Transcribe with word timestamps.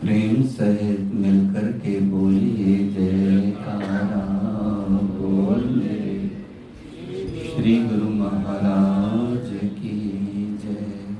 प्रेम 0.00 0.42
सहित 0.48 1.00
मिलकर 1.20 1.70
के 1.78 1.98
बोलिए 2.00 2.76
जयकारा 2.90 4.20
बोले 5.14 5.96
श्री 7.46 7.74
गुरु 7.84 8.10
महाराज 8.10 9.48
की 9.78 9.96
जय 10.62 11.16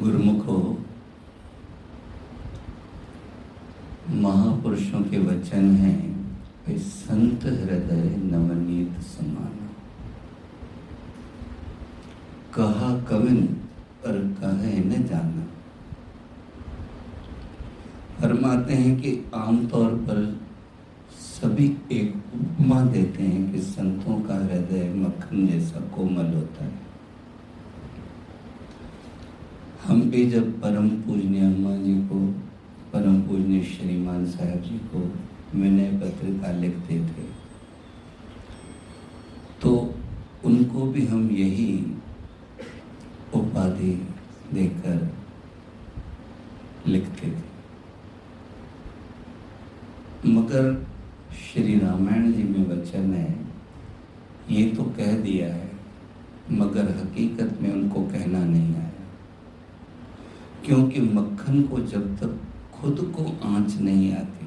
गुरुमुखो 0.00 0.58
महापुरुषों 4.22 5.02
के 5.02 5.18
वचन 5.26 5.74
हैं 5.76 5.98
वे 6.66 6.78
संत 6.80 7.44
हृदय 7.44 8.08
नवनीत 8.32 9.00
समान 9.04 9.52
कहा 12.54 12.96
कविन 13.10 13.46
पर 14.04 14.18
कहे 14.40 14.78
न 14.78 15.02
जाना 15.06 15.46
फरमाते 18.20 18.74
हैं 18.74 18.94
कि 19.00 19.14
आमतौर 19.34 19.94
पर 20.06 20.18
सभी 21.20 21.64
एक 21.92 22.14
उपमा 22.34 22.80
देते 22.86 23.22
हैं 23.22 23.52
कि 23.52 23.60
संतों 23.62 24.20
का 24.22 24.34
हृदय 24.36 24.92
मक्खन 24.94 25.46
जैसा 25.46 25.80
कोमल 25.96 26.32
होता 26.34 26.64
है। 26.64 26.82
हम 29.84 30.00
भी 30.10 30.24
जब 30.30 30.60
परम 30.60 30.88
पूजनीय 30.88 31.44
अम्मा 31.44 31.76
जी 31.76 31.94
को, 32.08 32.20
परम 32.92 33.20
पूजनीय 33.22 33.62
श्रीमान 33.64 34.26
साहब 34.26 34.62
जी 34.62 34.78
को 34.92 35.00
विनय 35.54 35.90
पत्रिका 36.00 36.52
लिखते 36.52 36.98
थे 37.00 37.26
तो 39.62 39.72
उनको 40.44 40.86
भी 40.92 41.06
हम 41.06 41.28
यही 41.30 41.72
उपाधि 43.34 43.92
देकर 44.52 45.08
लिखते 46.86 47.28
थे। 47.28 47.53
मगर 50.26 50.86
श्री 51.34 51.78
रामायण 51.78 52.32
जी 52.32 52.42
में 52.42 52.68
वचन 52.68 53.14
है, 53.14 53.46
ये 54.50 54.68
तो 54.70 54.84
कह 54.84 55.16
दिया 55.16 55.54
है, 55.54 55.70
मगर 56.50 56.84
हकीकत 56.96 57.58
में 57.62 57.72
उनको 57.72 58.02
कहना 58.02 58.44
नहीं 58.44 58.74
आया। 58.74 58.90
क्योंकि 60.64 61.00
मक्खन 61.00 61.62
को 61.62 61.78
जब 61.78 62.16
तक 62.16 62.40
खुद 62.72 63.12
को 63.16 63.48
आँच 63.48 63.76
नहीं 63.76 64.12
आती, 64.14 64.46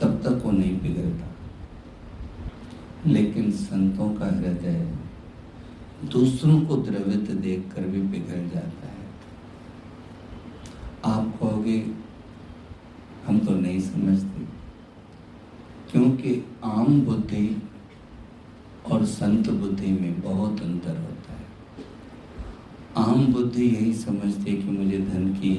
तब 0.00 0.20
तक 0.22 0.42
वो 0.44 0.50
नहीं 0.50 0.78
पिघलता 0.78 1.30
लेकिन 3.06 3.50
संतों 3.50 4.14
का 4.14 4.26
हृदय 4.26 4.94
दूसरों 6.04 6.60
को 6.60 6.76
द्रवित 6.76 7.30
देखकर 7.30 7.82
भी 7.82 8.02
पिघल 8.02 8.48
जाता 8.48 8.88
है। 8.88 9.04
आप 11.04 11.38
कहोगे 11.40 11.86
हम 13.26 13.38
तो 13.38 13.54
नहीं 13.54 13.80
समझते 13.80 14.44
क्योंकि 15.90 16.44
आम 16.84 17.00
बुद्धि 17.00 17.62
और 18.92 19.04
संत 19.04 19.48
बुद्धि 19.50 19.90
में 19.90 20.20
बहुत 20.20 20.60
अंतर 20.62 20.96
होता 20.96 21.32
है। 21.32 21.44
आम 22.96 23.32
बुद्धि 23.32 23.66
यही 23.66 23.92
समझती 23.94 24.50
है 24.50 24.56
कि 24.56 24.70
मुझे 24.70 24.98
धन 24.98 25.32
की 25.34 25.52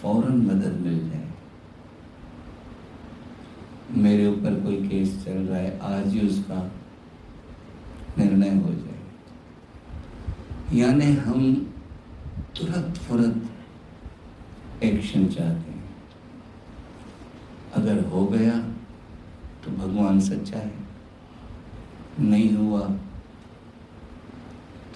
फ़ौरन 0.00 0.40
मदद 0.46 0.80
मिल 0.80 0.98
जाए। 1.10 1.28
मेरे 4.02 4.26
ऊपर 4.26 4.60
कोई 4.64 4.88
केस 4.88 5.24
चल 5.24 5.38
रहा 5.38 5.58
है, 5.58 5.78
आज 5.80 6.14
ही 6.14 6.26
उसका 6.28 6.60
निर्णय 8.18 8.54
हो 8.56 8.74
जाए। 8.74 9.00
यानी 10.80 11.12
हम 11.16 11.54
तुरंत 12.56 12.96
फुरत 12.98 13.36
एक्शन 14.82 15.26
चाहते 15.26 15.70
हैं 15.70 15.82
अगर 17.74 18.04
हो 18.04 18.26
गया 18.26 18.54
तो 19.64 19.70
भगवान 19.70 20.18
सच्चा 20.20 20.58
है 20.58 20.72
नहीं 22.20 22.52
हुआ 22.56 22.80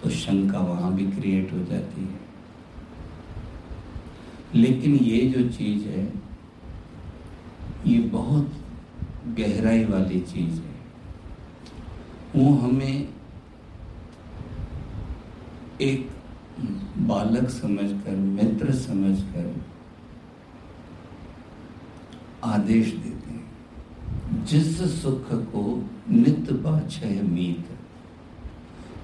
तो 0.03 0.11
शंका 0.11 0.59
वहाँ 0.59 0.93
भी 0.95 1.06
क्रिएट 1.12 1.53
हो 1.53 1.59
जाती 1.65 2.03
है। 2.03 2.21
लेकिन 4.55 4.95
ये 4.95 5.21
जो 5.29 5.49
चीज़ 5.49 5.87
है, 5.89 6.05
ये 7.87 7.99
बहुत 8.09 8.53
गहराई 9.39 9.84
वाली 9.84 10.21
चीज़ 10.21 10.61
है। 10.61 10.77
वो 12.37 12.55
हमें 12.56 13.09
एक 15.81 16.11
बालक 16.99 17.49
समझकर, 17.49 18.17
मित्र 18.17 18.75
समझकर 18.75 19.55
आदेश 22.45 22.95
हैं 22.95 23.08
जिस 24.49 25.03
सुख 25.03 25.33
को 25.33 25.89
नित्य 26.11 26.55
बाछय 26.55 27.23
मीत। 27.23 27.67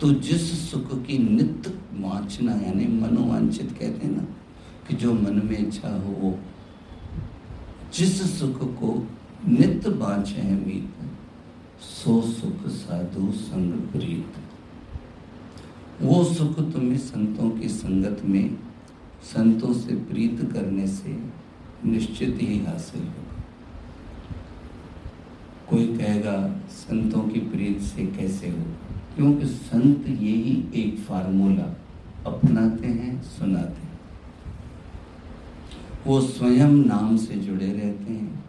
तो 0.00 0.12
जिस 0.12 0.70
सुख 0.70 1.04
की 1.04 1.18
नित्य 1.18 1.70
वांछना 1.92 2.52
यानी 2.52 2.86
मनोवांछित 2.86 3.72
कहते 3.72 4.06
हैं 4.06 4.16
ना, 4.16 4.22
कि 4.88 4.96
जो 4.96 5.12
मन 5.12 5.40
में 5.44 5.58
इच्छा 5.58 5.88
हो 5.88 6.12
वो। 6.12 6.38
जिस 7.94 8.40
सुख 8.40 8.58
को 8.80 9.06
नित्य 9.48 9.90
बाछे 9.90 10.42
मीत, 10.42 10.94
सो 11.82 12.20
सुख 12.22 12.66
साधु 12.66 13.32
संग 13.32 13.72
प्रीत। 13.72 14.32
वो 16.02 16.24
सुख 16.24 16.72
तुम्हें 16.72 16.98
संतों 16.98 17.50
की 17.50 17.68
संगत 17.68 18.22
में, 18.24 18.58
संतों 19.22 19.72
से 19.72 19.94
प्रीत 19.94 20.50
करने 20.52 20.86
से 20.86 21.18
निश्चित 21.84 22.38
ही 22.40 22.58
हासिल 22.58 23.00
होगा। 23.00 23.33
कोई 25.74 25.96
कहेगा, 25.96 26.60
संतों 26.70 27.20
की 27.20 27.40
प्रीत 27.40 27.80
से 27.80 28.06
कैसे 28.06 28.48
हो? 28.48 28.64
क्योंकि 29.16 29.46
संत 29.46 30.08
यही 30.08 30.64
एक 30.74 30.98
फार्मूला 30.98 31.76
अपनाते 32.26 32.86
हैं, 32.86 33.22
सुनाते 33.22 33.82
हैं। 33.82 34.00
वो 36.06 36.20
स्वयं 36.20 36.68
नाम 36.68 37.16
से 37.16 37.34
जुड़े 37.34 37.66
रहते 37.66 38.12
हैं। 38.12 38.44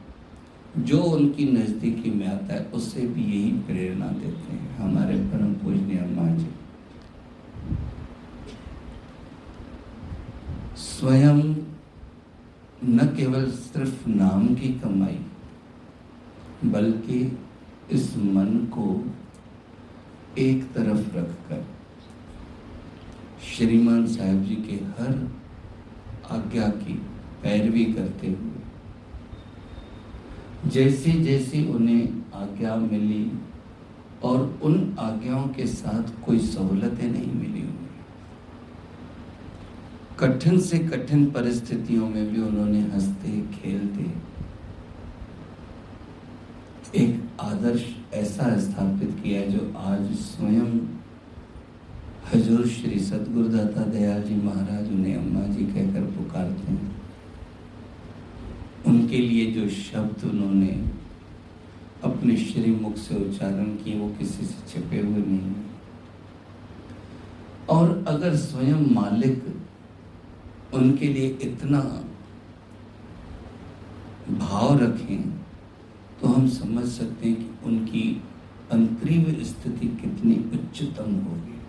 जो 0.77 0.97
उनकी 0.97 1.51
नजदीकी 1.51 2.11
में 2.11 2.27
आता 2.27 2.53
है 2.53 2.65
उससे 2.65 3.01
भी 3.01 3.23
यही 3.23 3.51
प्रेरणा 3.51 4.07
देते 4.07 4.53
हैं। 4.53 4.77
हमारे 4.77 5.15
परम 5.15 5.53
पूजनीय 5.53 5.97
अम्मा 5.97 6.35
जी। 6.35 6.47
स्वयं 10.77 11.55
न 12.83 13.13
केवल 13.17 13.51
सिर्फ़ 13.51 14.09
नाम 14.09 14.47
की 14.47 14.69
कमाई 14.69 15.19
बल्कि 16.63 17.37
इस 17.91 18.17
मन 18.17 18.69
को 18.73 19.05
एक 20.37 20.63
तरफ़ 20.63 21.15
रखकर 21.15 21.67
श्रीमान 23.43 24.07
साहब 24.07 24.43
जी 24.43 24.55
के 24.55 24.75
हर 24.75 25.31
आज्ञा 26.31 26.67
की 26.67 26.93
पैरवी 27.43 27.85
करते 27.85 28.27
हुए 28.27 28.51
जैसे 30.69 31.11
जैसे 31.11 31.67
उन्हें 31.67 32.23
आज्ञा 32.33 32.75
मिली 32.75 33.31
और 34.23 34.59
उन 34.63 34.95
आज्ञाओं 34.99 35.47
के 35.47 35.67
साथ 35.67 36.25
कोई 36.25 36.39
सहूलतें 36.39 37.07
नहीं 37.07 37.33
मिली 37.33 37.61
उन्हें, 37.61 37.89
कठिन 40.19 40.59
से 40.59 40.79
कठिन 40.79 41.31
परिस्थितियों 41.31 42.09
में 42.09 42.33
भी 42.33 42.41
उन्होंने 42.41 42.81
हँसते, 42.81 43.41
खेलते 43.41 44.34
एक 46.95 47.39
आदर्श 47.41 47.85
ऐसा 48.13 48.57
स्थापित 48.59 49.15
किया 49.23 49.41
जो 49.45 49.61
आज 49.77 50.13
स्वयं 50.17 50.69
हजूर 52.25 52.67
श्री 52.67 52.99
सतगुरुदाता 52.99 53.83
दयाल 53.85 54.21
जी 54.23 54.35
महाराज, 54.35 54.91
उन्हें 54.91 55.15
अम्मा 55.15 55.41
जी 55.47 55.65
कहकर 55.65 56.05
पुकारते 56.11 56.71
हैं। 56.71 56.93
उनके 58.87 59.17
लिए 59.17 59.51
जो 59.51 59.67
शब्द 59.71 60.23
उन्होंने 60.29 60.71
अपने 62.03 62.37
श्री 62.37 62.71
मुख 62.71 62.97
से 62.97 63.15
उच्चारण 63.15 63.75
किए, 63.75 63.99
वो 63.99 64.09
किसी 64.19 64.45
से 64.45 64.67
छिपे 64.71 64.99
हुए 64.99 65.21
नहीं 65.21 65.53
और 67.69 68.03
अगर 68.07 68.35
स्वयं 68.37 68.93
मालिक 68.95 70.73
उनके 70.73 71.07
लिए 71.07 71.27
इतना 71.43 71.79
भाव 74.31 74.77
रखें 74.79 75.44
तो 76.21 76.27
हम 76.27 76.47
समझ 76.49 76.85
सकते 76.87 77.27
हैं 77.27 77.35
कि 77.37 77.67
उनकी 77.67 78.03
अंतरिम 78.71 79.23
स्थिति 79.43 79.87
कितनी 80.01 80.35
उच्चतम 80.53 81.13
होगी। 81.17 81.59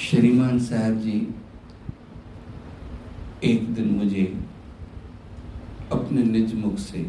श्रीमान 0.00 0.58
साहब 0.60 0.98
जी, 1.00 1.16
एक 3.44 3.74
दिन 3.74 3.88
मुझे 3.94 4.24
अपने 5.92 6.22
निज 6.24 6.54
मुख 6.54 6.78
से 6.78 7.02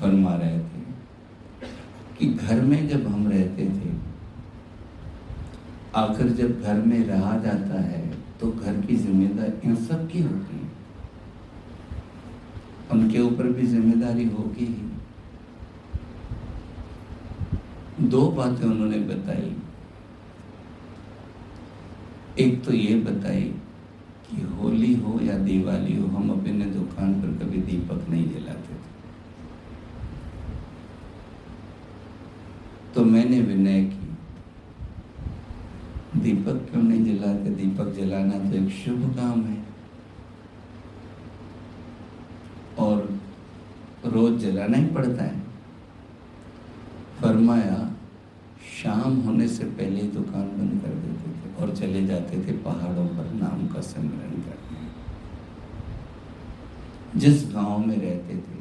फरमा 0.00 0.34
रहे 0.34 0.58
थे 0.58 1.68
कि 2.18 2.26
घर 2.26 2.60
में 2.62 2.88
जब 2.88 3.06
हम 3.06 3.28
रहते 3.28 3.64
थे, 3.66 3.90
आखिर 5.96 6.28
जब 6.34 6.62
घर 6.62 6.82
में 6.82 6.98
रहा 7.06 7.36
जाता 7.38 7.80
है 7.82 8.02
तो 8.40 8.50
घर 8.50 8.80
की 8.80 8.96
जिम्मेदारियाँ 8.96 9.76
सबकी 9.78 10.22
होती 10.22 10.56
हैं। 10.56 10.69
उनके 12.92 13.20
ऊपर 13.20 13.48
भी 13.48 13.66
ज़िम्मेदारी 13.66 14.24
होगी 14.28 14.64
ही। 14.66 14.88
दो 18.08 18.20
बातें 18.30 18.66
उन्होंने 18.66 18.98
बताई। 19.06 19.50
एक 22.38 22.64
तो 22.64 22.72
ये 22.72 22.94
बताई 23.00 23.42
कि 24.26 24.42
होली 24.52 24.94
हो 24.96 25.18
या 25.22 25.36
दिवाली 25.38 25.96
हो, 25.96 26.06
हम 26.08 26.30
अपने 26.30 26.64
दुकान 26.66 27.14
पर 27.14 27.28
कभी 27.38 27.60
दीपक 27.62 28.08
नहीं 28.08 28.26
जलाते 28.30 28.74
थे। 28.74 28.88
तो 32.94 33.04
मैंने 33.04 33.40
विनय 33.40 33.82
की, 33.84 34.08
दीपक 36.16 36.56
क्यों 36.70 36.82
नहीं 36.82 37.04
जलाते? 37.06 37.50
दीपक 37.52 37.92
जलाना 37.94 38.38
तो 38.40 38.56
एक 38.56 38.70
शुभ 38.74 39.02
काम 39.16 39.42
है 39.42 39.58
और 42.78 42.96
रोज 44.06 44.39
जलाना 44.52 44.78
ही 44.78 44.86
पड़ता 44.86 45.24
है। 45.24 45.40
फरमाया, 47.22 47.92
शाम 48.82 49.16
होने 49.16 49.48
से 49.48 49.64
पहले 49.64 50.00
ही 50.00 50.08
दुकान 50.08 50.42
बंद 50.42 50.82
कर 50.82 50.88
देते 50.88 51.30
थे 51.30 51.62
और 51.62 51.76
चले 51.76 52.06
जाते 52.06 52.36
थे 52.36 52.52
पहाड़ों 52.52 53.06
पर 53.06 53.32
नाम 53.32 53.68
का 53.68 53.80
सिमरन 53.80 54.42
करने। 54.42 54.80
जिस 57.16 57.54
गाँव 57.54 57.78
में 57.78 57.96
रहते 57.96 58.36
थे, 58.36 58.60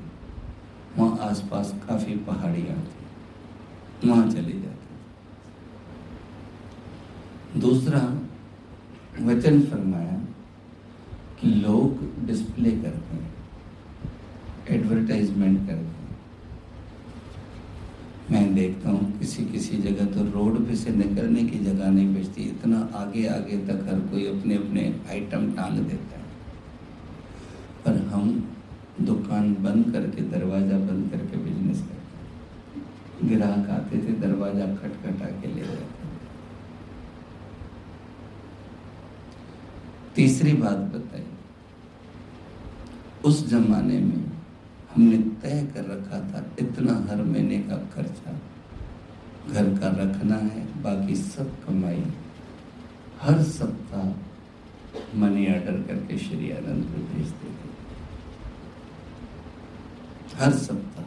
वहाँ 0.98 1.18
आसपास 1.30 1.76
काफ़ी 1.90 2.16
पहाड़ियाँ 2.16 2.78
थी। 2.78 4.10
वहाँ 4.10 4.32
चले 4.32 4.52
जाते 4.52 4.68
थे। 4.68 5.00
दूसरा, 7.62 8.20
वचन 9.22 9.62
फरमाया 9.62 10.22
कि 11.40 11.48
लोग 11.48 12.26
डिस्प्ले 12.26 12.72
करते 12.72 13.16
हैं। 13.16 13.39
एडवर्टाइजमेंट 14.70 15.60
करते 15.60 15.74
हैं। 15.74 15.98
मैं 18.32 18.54
देखता 18.56 18.90
हूँ 18.90 19.20
किसी 19.20 19.46
किसी 19.46 19.78
जगह 19.80 20.06
तो 20.14 20.24
रोड 20.32 20.58
पे 20.68 20.76
से 20.76 20.92
निकलने 20.94 21.44
की 21.44 21.60
जगह 21.60 21.90
नहीं 21.90 22.16
बचती, 22.16 22.44
इतना 22.46 22.80
आगे 22.96 23.26
आगे 23.30 23.58
तक 23.68 23.86
हर 23.90 24.00
कोई 24.10 24.26
अपने 24.28 24.56
अपने 24.56 24.84
आइटम 25.10 25.52
टांग 25.54 25.78
देता 25.80 26.16
है। 26.16 26.28
पर 27.86 27.98
हम 28.08 28.30
दुकान 29.02 29.54
बंद 29.64 29.92
करके, 29.94 30.22
दरवाज़ा 30.30 30.78
बंद 30.80 31.10
करके 31.12 31.38
बिज़नेस 31.40 31.82
करते 31.82 33.28
ग्राहक 33.28 33.70
आते 33.72 33.98
थे, 33.98 34.14
दरवाज़ा 34.22 34.66
खटखटा 34.76 35.30
के 35.32 35.54
ले 35.56 35.62
जाते 35.62 36.08
तीसरी 40.16 40.54
बात 40.56 40.78
बताई 40.94 41.24
उस 43.26 43.48
जमाने 43.50 44.00
में 44.00 44.29
हमने 45.00 45.18
तय 45.18 45.68
कर 45.74 45.86
रखा 45.86 46.20
था, 46.20 46.46
इतना 46.60 46.94
हर 47.10 47.24
महीने 47.24 47.60
का 47.60 47.76
खर्चा। 47.76 48.42
घर 49.54 49.80
का 49.80 49.88
रखना 49.88 50.36
है, 50.36 50.82
बाकी 50.84 51.16
सब 51.16 51.66
कमाई। 51.66 52.04
हर 53.22 53.44
सप्ताह 53.44 54.06
मनी 55.20 55.48
ऑर्डर 55.48 55.84
करके 55.88 56.18
श्री 56.18 56.52
आनंद 56.52 56.84
को 56.84 57.14
भेजते 57.14 57.48
थे। 57.48 57.70
हर 60.38 60.54
सप्ताह। 60.54 61.06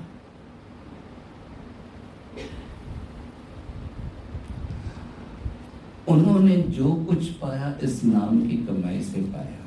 उन्होंने 6.12 6.56
जो 6.56 6.94
कुछ 6.94 7.32
पाया, 7.32 7.78
इस 7.82 8.04
नाम 8.04 8.48
की 8.48 8.56
कमाई 8.56 9.02
से 9.02 9.20
पाया। 9.20 9.61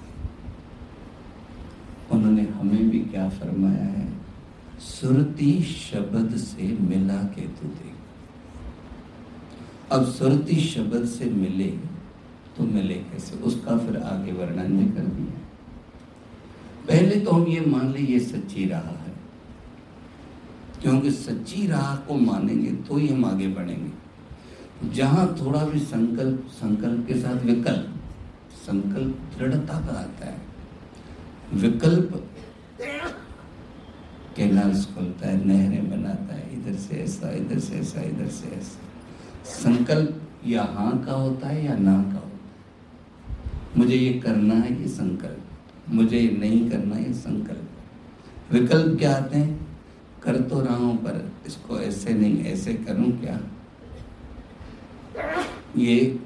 उन्होंने 2.12 2.42
हमें 2.42 2.90
भी 2.90 3.00
क्या 3.00 3.30
फरमाया 3.30 3.84
है? 3.84 4.14
सुरती 4.80 5.64
शब्द 5.64 6.38
से 6.38 6.78
मिला 6.82 7.24
के 7.24 7.42
तू 7.42 7.68
देख। 7.68 7.94
अब 9.92 10.06
सुरती 10.06 10.56
शब्द 10.56 11.06
से 11.06 11.26
मिले 11.26 11.96
तो 12.58 12.64
मिले 12.64 12.94
कैसे? 12.94 13.36
उसका 13.36 13.78
फिर 13.78 13.98
आगे 13.98 14.32
वर्णन 14.32 14.78
भी 14.78 14.86
कर 14.86 15.02
दिया। 15.02 15.42
पहले 16.88 17.20
तो 17.20 17.32
हम 17.32 17.48
ये 17.48 17.62
मान 17.62 17.92
ले, 17.92 18.00
ये 18.00 18.20
सच्ची 18.20 18.70
राह 18.70 18.82
है। 18.82 19.14
क्योंकि 20.82 21.12
सच्ची 21.12 21.68
राह 21.68 21.96
को 21.96 22.14
मानेंगे 22.14 22.72
तो 22.72 22.98
ही 22.98 23.08
हम 23.08 23.26
आगे 23.26 23.48
बढ़ेंगे। 23.48 24.06
जहाँ 24.94 25.38
थोड़ा 25.42 25.66
भी 25.66 25.80
संकल्प 25.80 26.48
संकल्प 26.52 27.08
के 27.08 27.14
साथ 27.14 27.46
विकल्प, 27.46 28.02
संकल्प 28.54 29.20
दृढ़ता 29.38 29.74
का 29.74 30.00
आता 30.00 30.26
है। 30.26 30.45
विकल्प 31.54 32.30
कैनाल्स 34.38 34.86
खोलता 34.86 35.28
है, 35.28 35.48
नहरें 35.48 35.90
बनाता 35.90 36.36
है, 36.36 36.54
इधर 36.54 36.76
से 36.76 36.96
ऐसा, 36.96 37.32
इधर 37.32 37.60
से 37.60 37.76
ऐसा, 37.76 38.02
इधर 38.02 38.28
से 38.28 38.48
ऐसा। 38.48 38.80
संकल्प 39.46 40.22
या 40.46 40.64
हाँ 40.64 41.04
का 41.06 41.12
होता 41.12 41.48
है 41.48 41.66
या 41.66 41.76
ना 41.76 42.04
का 42.04 42.20
होता 42.20 42.20
है। 42.20 42.36
मुझे 43.78 43.96
ये 43.96 44.20
करना 44.20 44.54
है 44.54 44.82
ये 44.82 44.88
संकल्प, 44.88 45.44
मुझे 45.90 46.20
ये 46.20 46.38
नहीं 46.38 46.70
करना 46.70 46.98
ये 46.98 47.14
संकल्प। 47.14 48.54
विकल्प 48.54 49.00
क्या 49.00 49.16
आते 49.16 49.38
हैं? 49.38 49.68
कर 50.24 50.42
तो 50.42 50.62
रहा 50.62 50.76
हूँ, 50.76 50.98
पर 50.98 51.32
इसको 51.48 51.80
ऐसे 51.80 52.14
नहीं, 52.14 52.46
ऐसे 52.46 52.74
करूँ 52.74 53.12
क्या? 53.12 53.40
ये 55.78 56.20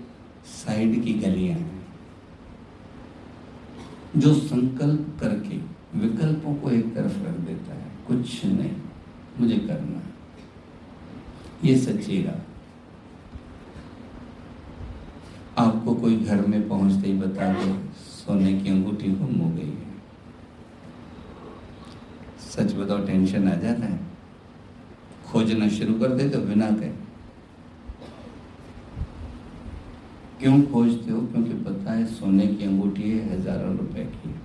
साइड 0.46 1.04
की 1.04 1.14
गलियाँ 1.14 1.60
जो 4.20 4.34
संकल्प 4.34 5.18
करके 5.20 5.58
विकल्पों 6.00 6.56
को 6.56 6.72
एक 6.72 6.96
तरफ़ 6.96 7.20
रख 7.20 7.36
देता 7.36 7.74
है। 7.74 7.92
कुछ 8.08 8.46
नहीं। 8.46 8.72
मुझे 9.40 9.58
करना 9.58 9.98
है। 9.98 10.10
ये 11.64 11.80
सच्ची 11.80 12.30
आपको 15.58 15.96
कोई 15.96 16.18
घर 16.18 16.46
में 16.46 16.70
पहुँचते 16.70 17.08
ही 17.08 17.14
बता 17.14 17.54
दे, 17.54 17.90
सोने 17.94 18.60
की 18.60 18.70
अंगूठी 18.70 19.08
गुम 19.08 19.36
हो 19.36 19.50
गई 19.50 19.70
है। 19.70 19.90
सच 22.40 22.76
बताओ, 22.76 23.06
टेंशन 23.06 23.48
आ 23.48 23.56
जाता 23.56 23.86
है? 23.86 24.00
खोजना 25.32 25.70
शुरू 25.70 25.94
कर 25.94 26.08
दे 26.08 26.30
तो 26.30 26.40
बिना 26.40 26.72
कहे। 26.72 27.09
क्यों 30.40 30.62
खोजते 30.62 31.12
हो? 31.12 31.22
क्योंकि 31.22 31.54
पता 31.54 31.92
है 31.92 32.06
सोने 32.06 32.48
की 32.48 32.66
अंगूठी 32.66 33.12
है, 33.12 33.34
हज़ारों 33.34 33.78
रुपए 33.78 34.06
की 34.06 34.36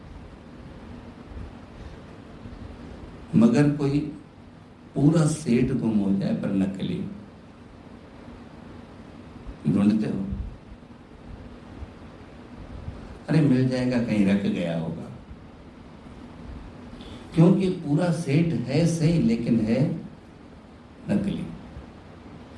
मगर 3.39 3.71
कोई 3.71 3.99
पूरा 4.95 5.27
सेट 5.27 5.73
गुम 5.73 5.99
हो 5.99 6.13
जाए 6.13 6.35
पर 6.35 6.53
नकली, 6.53 7.05
ढूंढते 9.69 10.07
हो? 10.07 10.25
अरे, 13.29 13.41
मिल 13.41 13.69
जाएगा, 13.69 14.03
कहीं 14.03 14.27
रख 14.27 14.43
गया 14.43 14.79
होगा। 14.81 15.11
क्योंकि 17.35 17.69
पूरा 17.69 18.11
सेट 18.13 18.47
है 18.47 18.87
सही, 18.87 19.19
लेकिन 19.23 19.61
है 19.61 19.95
नकली। 21.11 21.45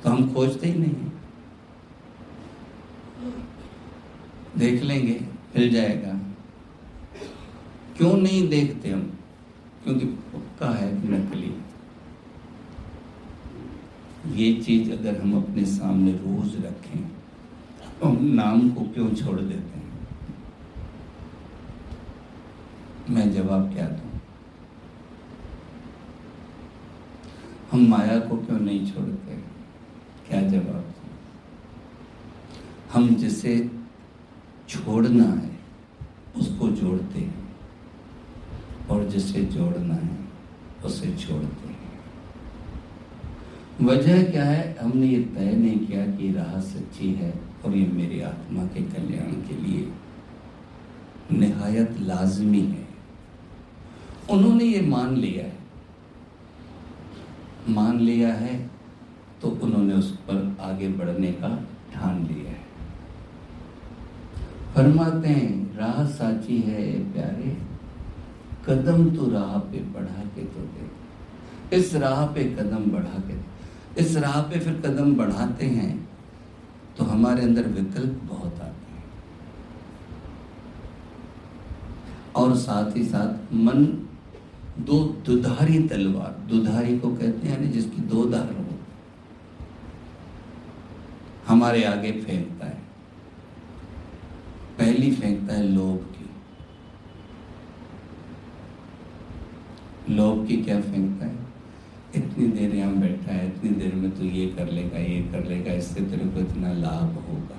तो 0.03 0.09
हम 0.09 0.33
खोजते 0.33 0.67
ही 0.67 0.79
नहीं 0.79 0.93
देख 4.57 4.83
लेंगे 4.83 5.19
मिल 5.57 5.69
जाएगा। 5.69 6.13
क्यों 7.97 8.13
नहीं 8.17 8.47
देखते 8.49 8.89
हम? 8.89 9.01
क्योंकि 9.83 10.05
पक्का 10.05 10.69
है 10.69 10.91
नकली। 11.11 11.53
ये 14.35 14.53
चीज़ 14.61 14.91
अगर 14.91 15.21
हम 15.21 15.35
अपने 15.37 15.65
सामने 15.65 16.11
रोज 16.13 16.55
रखें 16.65 17.03
तो 17.99 18.07
हम 18.07 18.25
नाम 18.33 18.69
को 18.69 18.81
क्यों 18.85 19.13
छोड़ 19.13 19.39
देते 19.39 19.79
हैं? 19.79 19.85
मैं 23.09 23.31
जवाब 23.33 23.73
क्या 23.73 23.87
दूँ? 23.87 24.19
हम 27.71 27.87
माया 27.87 28.19
को 28.19 28.37
क्यों 28.37 28.59
नहीं 28.59 28.91
छोड़ते? 28.91 29.35
क्या 30.27 30.41
जवाब 30.41 30.93
हम 32.93 33.15
जिसे 33.15 33.55
छोड़ना 34.69 35.23
है, 35.23 35.59
उसको 36.35 36.67
जोड़ते 36.67 37.19
हैं। 37.19 37.55
और 38.89 39.09
जिसे 39.09 39.43
जोड़ना 39.43 39.93
है, 39.93 40.17
उसे 40.85 41.15
छोड़ते 41.15 41.67
हैं। 41.67 41.77
वजह 43.81 44.23
क्या 44.23 44.45
है? 44.45 44.77
हमने 44.81 45.07
ये 45.07 45.23
तय 45.23 45.51
नहीं 45.51 45.79
किया 45.79 46.05
कि 46.05 46.31
राह 46.33 46.59
सच्ची 46.61 47.13
है 47.13 47.33
और 47.65 47.75
ये 47.75 47.87
मेरी 47.87 48.21
आत्मा 48.21 48.63
के 48.63 48.81
कल्याण 48.81 49.31
के 49.31 49.55
लिए 49.55 49.91
निहायत 51.31 51.95
लाजमी 51.99 52.61
है। 52.61 52.87
उन्होंने 54.29 54.63
ये 54.63 54.81
मान 54.81 55.15
लिया 55.15 55.43
है। 55.43 55.57
मान 57.69 57.99
लिया 57.99 58.33
है 58.33 58.69
तो 59.41 59.47
उन्होंने 59.63 59.93
उस 59.93 60.11
पर 60.11 60.57
आगे 60.61 60.89
बढ़ने 60.89 61.31
का 61.31 61.67
ठान 61.93 62.23
लिया। 62.27 62.36
फरमाते 64.77 65.27
हैं, 65.27 65.77
राह 65.77 66.03
साची 66.07 66.57
है 66.61 66.81
प्यारे, 67.13 67.55
कदम 68.65 69.09
तो 69.15 69.29
राह 69.31 69.57
पे 69.61 69.79
बढ़ा 69.93 70.23
के 70.35 70.43
तो 70.43 70.61
दे। 70.63 71.77
इस 71.77 71.93
राह 71.95 72.25
पे 72.25 72.43
कदम 72.53 72.83
बढ़ा 72.91 73.19
के 73.19 73.33
दे। 73.33 74.01
इस 74.01 74.15
राह 74.17 74.41
पे 74.41 74.59
फिर 74.59 74.73
कदम 74.81 75.15
बढ़ाते 75.15 75.65
हैं 75.67 75.93
तो 76.97 77.03
हमारे 77.03 77.41
अंदर 77.43 77.67
विकल्प 77.69 78.21
बहुत 78.23 78.61
आते 78.61 78.93
हैं। 78.93 79.03
और 82.35 82.55
साथ 82.57 82.97
ही 82.97 83.05
साथ 83.05 83.53
मन 83.55 83.85
दो 84.79 85.03
दुधारी 85.25 85.79
तलवार, 85.87 86.39
दुधारी 86.49 86.97
को 86.99 87.09
कहते 87.09 87.47
हैं, 87.47 87.55
यानी 87.55 87.71
जिसकी 87.71 88.01
दो 88.03 88.25
धार 88.25 88.53
हो, 88.53 88.65
हमारे 91.47 91.83
आगे 91.85 92.11
फेंकता 92.13 92.65
है। 92.65 92.86
पहली 94.77 95.11
फेंकता 95.11 95.53
है 95.53 95.63
लोभ 95.63 96.05
की। 96.13 96.25
लोभ 100.13 100.47
की 100.47 100.57
क्या 100.57 100.79
फेंकता 100.81 101.25
है? 101.25 101.35
इतनी 102.15 102.47
देर 102.47 102.75
यहाँ 102.75 102.95
बैठा 102.95 103.31
है, 103.31 103.47
इतनी 103.47 103.69
देर 103.69 103.95
में 103.95 104.11
तू 104.11 104.23
ये 104.23 104.47
कर 104.47 104.69
लेगा, 104.71 104.99
ये 104.99 105.21
कर 105.31 105.43
लेगा, 105.45 105.73
इससे 105.73 106.01
तेरे 106.01 106.25
को 106.25 106.39
इतना 106.39 106.73
लाभ 106.73 107.17
होगा। 107.29 107.57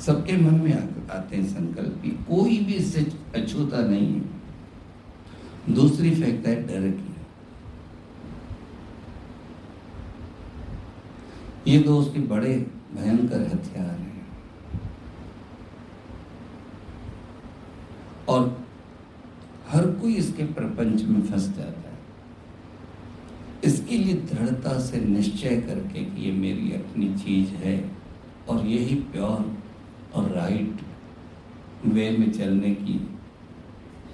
सबके 0.00 0.36
मन 0.36 0.54
में 0.54 0.72
आते 0.72 1.36
हैं 1.36 1.46
संकल्प 1.46 2.00
की। 2.02 2.10
कोई 2.28 2.58
भी 2.58 2.72
इससे 2.72 3.00
अछूता 3.34 3.80
नहीं 3.80 4.12
है। 4.14 5.74
दूसरी 5.74 6.10
फेंकता 6.10 6.50
है 6.50 6.62
डर 6.66 6.90
की। 6.90 7.14
ये 11.66 11.78
दो 11.78 11.96
उसके 11.98 12.20
बड़े 12.20 12.54
भयंकर 12.94 13.40
हथियार 13.46 13.90
हैं 13.90 14.26
और 18.28 18.66
हर 19.68 19.86
इसके 20.38 20.52
प्रपंच 20.52 21.02
में 21.02 21.20
फंस 21.22 21.46
जाता 21.48 21.90
है। 21.90 21.96
इसके 23.64 23.96
लिए 23.98 24.14
दृढ़ता 24.14 24.78
से 24.78 25.00
निश्चय 25.00 25.56
करके 25.60 26.04
कि 26.04 26.22
ये 26.22 26.32
मेरी 26.32 26.72
अपनी 26.72 27.08
चीज़ 27.14 27.50
है 27.50 27.74
और 28.48 28.66
यही 28.66 28.94
प्योर 28.94 29.58
और 30.14 30.30
राइट 30.30 30.80
वे 31.86 32.10
में 32.10 32.30
चलने 32.32 32.70
की 32.74 32.96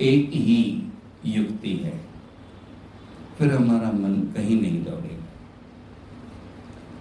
एक 0.01 0.31
ही 0.35 0.89
युक्ति 1.27 1.75
है। 1.77 2.01
फिर 3.39 3.53
हमारा 3.55 3.93
मन 3.93 4.15
कहीं 4.37 4.61
नहीं 4.63 4.85
दौड़ेगा। 4.85 5.29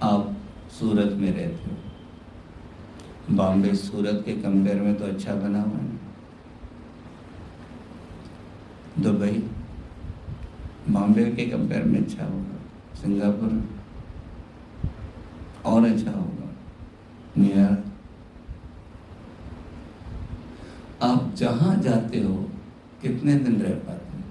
आप 0.08 0.38
सूरत 0.80 1.12
में 1.14 1.32
रहते 1.32 1.72
हो। 1.72 3.36
बॉम्बे 3.36 3.76
सूरत 3.76 4.24
के 4.26 4.34
कंपेयर 4.34 4.82
में 4.82 4.96
तो 4.96 5.06
अच्छा 5.06 5.36
बना 5.36 5.62
हुआ 5.62 5.78
है। 5.78 5.93
दुबई, 9.00 9.44
बॉम्बे 10.90 11.24
के 11.26 11.46
कंपेयर 11.46 11.84
में 11.84 12.00
अच्छा 12.00 12.26
होगा, 12.26 12.58
सिंगापुर 13.02 13.52
और 15.66 15.86
अच्छा 15.86 16.12
होगा 16.12 16.50
न्यूयॉर्क 17.38 17.84
आप 21.04 21.34
जहाँ 21.36 21.76
जाते 21.82 22.20
हो, 22.20 22.34
कितने 23.02 23.36
दिन 23.36 23.62
रह 23.62 23.76
पाते 23.78 24.18
हैं? 24.18 24.24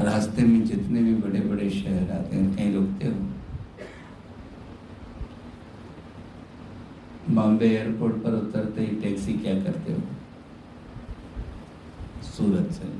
रास्ते 0.00 0.42
में 0.42 0.64
जितने 0.64 1.02
भी 1.02 1.14
बड़े 1.16 1.40
बड़े 1.40 1.70
शहर 1.70 2.10
आते 2.12 2.36
हैं, 2.36 2.54
कहीं 2.56 2.74
रुकते 2.74 3.06
हो? 3.06 3.14
बॉम्बे 7.36 7.68
एयरपोर्ट 7.68 8.16
पर 8.16 8.34
उतरते 8.34 8.80
ही 8.80 8.96
टैक्सी 8.96 9.32
क्या 9.32 9.54
करते 9.54 9.92
हो? 9.92 10.02
सूरत 12.22 12.70
से। 12.72 12.94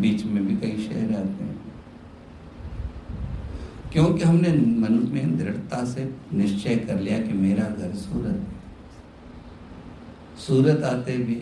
बीच 0.00 0.24
में 0.24 0.46
भी 0.46 0.56
कई 0.56 0.82
शहर 0.86 1.14
आते 1.20 1.44
हैं। 1.44 1.54
क्योंकि 3.92 4.24
हमने 4.24 4.52
मन 4.80 4.98
में 5.12 5.36
दृढ़ता 5.38 5.84
से 5.84 6.04
निश्चय 6.32 6.76
कर 6.76 7.00
लिया 7.00 7.18
कि 7.18 7.32
मेरा 7.32 7.64
घर 7.64 7.94
सूरत 7.94 8.26
है। 8.26 8.56
सूरत 10.38 10.82
आते 10.84 11.16
भी 11.18 11.40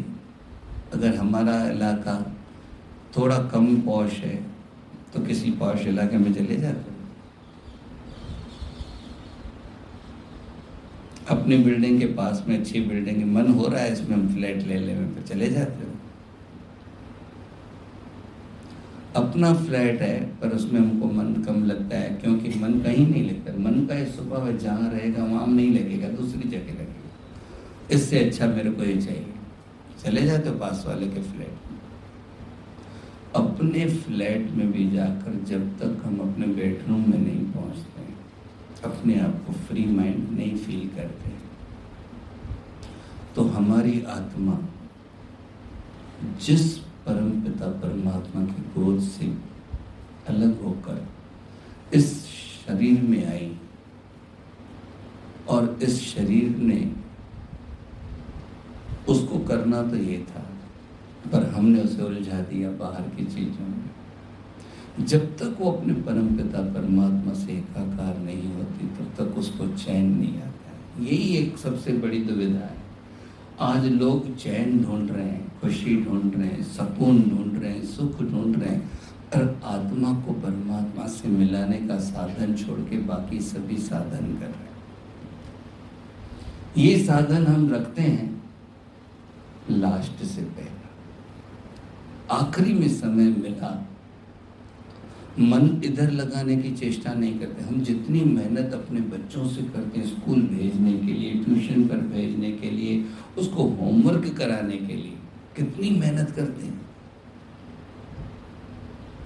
अगर 0.93 1.15
हमारा 1.15 1.57
इलाका 1.71 2.17
थोड़ा 3.17 3.39
कम 3.53 3.77
पौश 3.83 4.19
है 4.19 4.35
तो 5.15 5.21
किसी 5.21 5.51
पौश 5.51 5.87
इलाके 5.87 6.19
में 6.19 6.33
चले 6.35 6.57
जाते 6.57 6.94
अपनी 11.31 11.57
बिल्डिंग 11.57 11.99
के 12.01 12.07
पास 12.07 12.45
में 12.49 12.59
अच्छी 12.59 12.81
बिल्डिंग 12.81 13.17
है 13.17 13.25
मन 13.25 13.53
हो 13.53 13.67
रहा 13.67 13.81
है, 13.81 13.93
इसमें 13.93 14.17
हम 14.17 14.27
फ्लैट 14.35 14.67
ले 14.67 14.79
ले 14.79 14.95
में 14.95 15.15
तो 15.15 15.23
चले 15.23 15.49
जाते 15.49 15.85
हो। 15.85 15.93
अपना 19.17 19.53
फ्लैट 19.55 20.01
है, 20.03 20.21
पर 20.41 20.49
उसमें 20.49 20.81
हमको 20.81 21.07
मन 21.07 21.33
कम 21.43 21.65
लगता 21.65 21.97
है, 21.97 22.09
क्योंकि 22.15 22.59
मन 22.61 22.81
कहीं 22.81 23.07
नहीं 23.09 23.25
लगता। 23.31 23.53
मन 23.61 23.85
का 23.87 24.05
स्वभाव 24.05 24.47
है 24.47 24.57
जहाँ 24.59 24.91
रहेगा, 24.93 25.25
वहाँ 25.25 25.47
नहीं 25.47 25.71
लगेगा, 25.75 26.09
दूसरी 26.09 26.49
जगह 26.49 26.73
लगेगा। 26.73 27.03
इससे 27.91 28.25
अच्छा 28.25 28.47
मेरे 28.47 28.71
को 28.71 28.85
ये 28.85 28.97
चाहिए। 28.97 29.27
चले 30.05 30.23
जाते 30.23 30.49
हो 30.49 30.55
पास 30.59 30.85
वाले 30.87 31.07
के 31.07 31.21
फ्लैट 31.23 31.63
अपने 33.37 33.87
फ्लैट 33.87 34.51
में 34.51 34.73
भी 34.73 34.91
जाकर 34.91 35.45
जब 35.45 35.63
तक 35.79 36.03
हम 36.05 36.19
अपने 36.21 36.47
बेडरूम 36.47 37.01
में 37.11 37.19
नहीं 37.19 37.45
पहुँचते 37.53 37.94
अपने 38.85 39.19
आप 39.21 39.35
को 39.47 39.53
फ्री 39.67 39.85
माइंड 39.87 40.31
नहीं 40.31 40.57
फील 40.57 40.89
करते। 40.97 41.33
तो 43.37 43.43
हमारी 43.51 44.01
आत्मा 44.11 44.59
जिस 46.41 46.77
परम 47.07 47.31
पिता 47.43 47.69
परमात्मा 47.81 48.45
की 48.45 48.63
गोद 48.75 49.01
से 49.03 49.27
अलग 50.29 50.63
होकर 50.63 51.07
इस 51.95 52.13
शरीर 52.67 53.03
में 53.03 53.27
आई 53.27 53.51
और 55.49 55.79
इस 55.83 56.01
शरीर 56.05 56.57
ने 56.59 56.81
उसको 59.09 59.39
करना 59.39 59.83
तो 59.83 59.97
ये 59.97 60.19
था, 60.29 60.47
पर 61.33 61.51
हमने 61.51 61.81
उसे 61.81 62.03
उलझा 62.03 62.41
दिया 62.43 62.71
बाहर 62.79 63.09
की 63.09 63.25
चीज़ों 63.27 63.67
में। 63.69 63.91
जब 65.01 65.37
तक 65.37 65.57
वो 65.61 65.71
अपने 65.73 65.93
परम 65.93 66.27
पिता 66.37 66.61
परमात्मा 66.75 67.33
से 67.35 67.53
एकाकार 67.53 68.19
नहीं 68.19 68.53
होती, 68.55 68.87
तब 68.87 69.15
तक 69.19 69.39
उसको 69.39 69.67
चैन 69.67 70.07
नहीं 70.19 70.43
आता 70.43 71.03
यही 71.03 71.37
एक 71.37 71.59
सबसे 71.59 71.93
बड़ी 71.93 72.21
दुविधा 72.21 72.59
है। 72.59 72.83
आज 73.61 73.87
लोग 73.87 74.37
चैन 74.37 74.83
ढूंढ 74.85 75.11
रहे 75.11 75.25
हैं, 75.25 75.61
खुशी 75.61 75.97
ढूंढ 76.05 76.35
रहे 76.37 76.49
हैं, 76.49 76.63
सुकून 76.63 77.23
ढूंढ 77.23 77.63
रहे 77.63 77.73
हैं, 77.73 77.85
सुख 77.85 78.23
ढूंढ 78.23 78.57
रहे 78.57 78.69
हैं 78.69 78.91
और 79.35 79.61
आत्मा 79.65 80.13
को 80.21 80.33
परमात्मा 80.33 81.07
से 81.07 81.29
मिलाने 81.29 81.79
का 81.79 81.99
साधन 81.99 82.55
छोड़ 82.55 82.79
के 82.81 82.99
बाकी 82.99 83.41
सभी 83.41 83.77
साधन 83.77 84.37
कर 84.41 84.47
रहे 84.47 84.47
हैं। 84.47 84.73
ये 86.77 87.05
साधन 87.05 87.47
हम 87.47 87.71
रखते 87.75 88.03
हैं 88.03 88.43
लास्ट 89.71 90.25
से 90.25 90.43
पहला। 90.43 92.37
आखिरी 92.37 92.73
में 92.73 92.89
समय 92.89 93.25
मिला 93.25 93.89
मन 95.39 95.83
इधर 95.85 96.11
लगाने 96.11 96.57
की 96.57 96.71
चेष्टा 96.71 97.15
नहीं 97.15 97.39
करते। 97.39 97.65
हम 97.65 97.81
जितनी 97.81 98.21
मेहनत 98.21 98.75
अपने 98.75 99.01
बच्चों 99.01 99.49
से 99.49 99.63
करते 99.63 100.01
हैं 100.01 100.07
स्कूल 100.07 100.43
भेजने 100.43 100.93
के 100.93 101.13
लिए, 101.13 101.33
ट्यूशन 101.33 101.89
पर 101.89 101.97
भेजने 101.97 102.53
के 102.53 102.71
लिए, 102.71 103.05
उसको 103.39 103.63
होमवर्क 103.63 104.35
कराने 104.39 104.77
के 104.77 104.93
लिए, 104.93 105.13
कितनी 105.57 105.91
मेहनत 105.91 106.31
करते 106.31 106.67
हैं। 106.67 106.81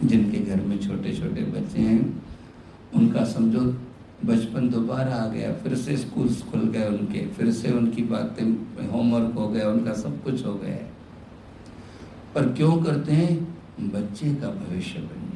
जिनके 0.05 0.39
घर 0.39 0.61
में 0.61 0.79
छोटे 0.79 1.13
छोटे 1.13 1.43
बच्चे 1.43 1.81
हैं, 1.81 2.23
उनका 2.95 3.25
समझो, 3.25 3.61
बचपन 4.25 4.69
दोबारा 4.69 5.15
आ 5.15 5.27
गया, 5.29 5.53
फिर 5.53 5.75
से 5.75 5.97
स्कूल 5.97 6.29
खुल 6.29 6.61
गए 6.61 6.89
उनके, 6.89 7.27
फिर 7.27 7.53
से 7.53 7.73
उनकी 7.73 8.03
बातें, 8.03 8.53
होमवर्क 8.89 9.35
हो 9.35 9.49
गया, 9.49 9.69
उनका 9.69 9.93
सब 9.93 10.25
कुछ 10.25 10.47
हो 10.47 10.55
गया 10.55 10.79
पर 12.35 12.53
क्यों 12.53 12.83
करते 12.83 13.13
हैं? 13.13 13.59
बच्चे 13.81 14.35
का 14.35 14.49
भविष्य 14.49 14.99
बन। 14.99 15.28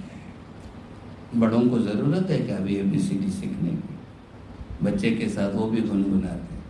बड़ों 1.37 1.61
को 1.69 1.79
ज़रूरत 1.79 2.31
है 2.31 2.39
क्या 2.39 2.57
अभी 2.57 2.75
ए 2.75 2.83
बी 2.83 2.99
सी 2.99 3.19
डी 3.19 3.31
सीखने 3.31 3.71
की। 3.71 4.85
बच्चे 4.85 5.11
के 5.11 5.29
साथ 5.29 5.55
वो 5.55 5.67
भी 5.67 5.81
गुनगुनाते 5.81 6.55
हैं। 6.55 6.63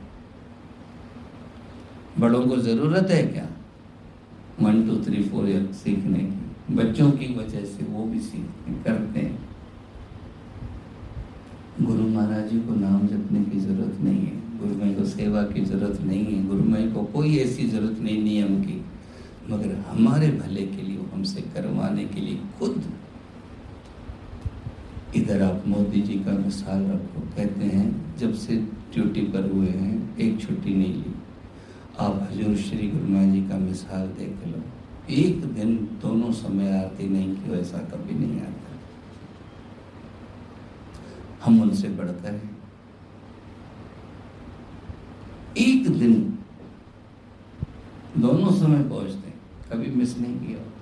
बड़ों 2.18 2.46
को 2.46 2.56
ज़रूरत 2.56 3.10
है 3.10 3.22
क्या? 3.22 3.46
वन 4.60 4.82
टू 4.88 4.96
थ्री 5.04 5.22
फोर 5.22 5.46
सीखने 5.72 6.18
की। 6.18 6.74
बच्चों 6.74 7.10
की 7.10 7.34
वजह 7.34 7.64
से 7.64 7.84
वो 7.84 8.04
भी 8.04 8.20
सीखते, 8.20 8.72
करते 8.84 9.20
हैं। 9.20 9.38
गुरु 11.82 12.06
महाराज 12.08 12.50
जी 12.50 12.58
को 12.60 12.74
नाम 12.74 13.06
जपने 13.06 13.44
की 13.44 13.60
ज़रूरत 13.60 14.00
नहीं 14.00 14.20
है। 14.20 14.58
गुरु 14.58 14.74
माई 14.74 14.94
को 14.94 15.04
सेवा 15.04 15.42
की 15.42 15.64
ज़रूरत 15.64 16.00
नहीं 16.00 16.24
है। 16.24 16.46
गुरु 16.46 16.64
माई 16.64 16.88
को 16.88 17.02
कोई 17.04 17.36
ऐसी 17.38 17.68
ज़रूरत 17.68 17.98
नहीं 17.98 18.22
नियम 18.22 18.62
की। 18.62 18.84
मगर 19.50 19.74
हमारे 19.88 20.28
भले 20.30 20.66
के 20.66 20.82
लिए, 20.82 20.98
हमसे 21.14 21.40
करवाने 21.40 22.04
के 22.04 22.20
लिए 22.20 22.38
खुद 22.58 22.82
इधर 25.14 25.42
आप 25.42 25.66
मोदी 25.66 26.00
जी 26.00 26.14
का 26.14 26.32
मिसाल 26.32 26.82
रखो। 26.82 27.20
कहते 27.20 27.64
हैं, 27.64 28.16
जब 28.16 28.34
से 28.34 28.56
ड्यूटी 28.56 29.20
पर 29.20 29.50
हुए 29.50 29.68
हैं, 29.68 30.16
एक 30.16 30.40
छुट्टी 30.40 30.74
नहीं 30.74 30.94
ली। 30.94 31.14
आप 31.98 32.28
हजूर 32.32 32.56
श्री 32.56 32.88
गुरु 32.88 33.32
जी 33.32 33.48
का 33.48 33.58
मिसाल 33.58 34.06
देख 34.08 34.46
लो। 34.46 34.62
एक 35.10 35.44
दिन 35.44 35.76
दोनों 36.02 36.32
समय 36.32 36.72
आती 36.72 37.08
नहीं 37.08 37.36
कि 37.36 37.50
ऐसा 37.50 37.78
कभी 37.78 38.26
नहीं 38.26 38.40
आता। 38.40 38.78
हम 41.44 41.62
उनसे 41.62 41.88
बढ़कर 41.88 42.34
हैं। 42.34 42.56
एक 45.58 45.98
दिन 45.98 46.38
दोनों 48.18 48.52
समय 48.52 48.88
पहुँचते 48.88 49.32
कभी 49.72 49.90
मिस 49.90 50.18
नहीं 50.18 50.40
किया। 50.40 50.81